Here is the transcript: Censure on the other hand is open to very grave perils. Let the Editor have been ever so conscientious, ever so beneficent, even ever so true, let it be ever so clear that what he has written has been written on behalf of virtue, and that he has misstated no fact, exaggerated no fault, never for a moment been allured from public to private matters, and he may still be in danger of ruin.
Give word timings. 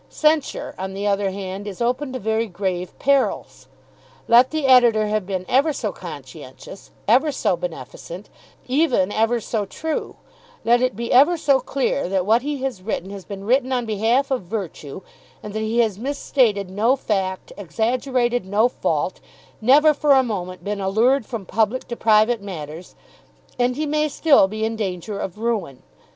Censure 0.09 0.73
on 0.79 0.95
the 0.95 1.05
other 1.05 1.29
hand 1.29 1.67
is 1.67 1.79
open 1.79 2.11
to 2.11 2.17
very 2.17 2.47
grave 2.47 2.97
perils. 2.97 3.67
Let 4.27 4.49
the 4.49 4.65
Editor 4.65 5.05
have 5.05 5.27
been 5.27 5.45
ever 5.47 5.71
so 5.73 5.91
conscientious, 5.91 6.89
ever 7.07 7.31
so 7.31 7.55
beneficent, 7.55 8.27
even 8.67 9.11
ever 9.11 9.39
so 9.39 9.67
true, 9.67 10.15
let 10.65 10.81
it 10.81 10.95
be 10.95 11.11
ever 11.13 11.37
so 11.37 11.59
clear 11.59 12.09
that 12.09 12.25
what 12.25 12.41
he 12.41 12.63
has 12.63 12.81
written 12.81 13.11
has 13.11 13.25
been 13.25 13.43
written 13.43 13.71
on 13.71 13.85
behalf 13.85 14.31
of 14.31 14.41
virtue, 14.41 15.01
and 15.43 15.53
that 15.53 15.59
he 15.59 15.77
has 15.81 15.99
misstated 15.99 16.67
no 16.71 16.95
fact, 16.95 17.53
exaggerated 17.55 18.43
no 18.43 18.67
fault, 18.67 19.19
never 19.61 19.93
for 19.93 20.13
a 20.13 20.23
moment 20.23 20.63
been 20.63 20.81
allured 20.81 21.27
from 21.27 21.45
public 21.45 21.87
to 21.89 21.95
private 21.95 22.41
matters, 22.41 22.95
and 23.59 23.75
he 23.75 23.85
may 23.85 24.07
still 24.09 24.47
be 24.47 24.65
in 24.65 24.75
danger 24.75 25.19
of 25.19 25.37
ruin. 25.37 25.83